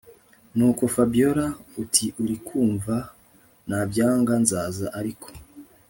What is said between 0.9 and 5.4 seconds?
Fabiora atiurikumva nabyanga nzaza ariko